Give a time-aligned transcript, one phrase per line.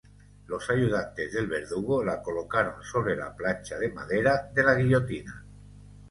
[0.47, 5.45] Los ayudantes del verdugo la colocaron sobre la plancha de madera de la guillotina.